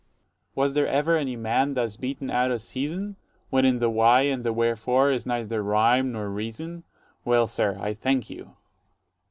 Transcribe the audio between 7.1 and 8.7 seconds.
Well, sir, I thank you.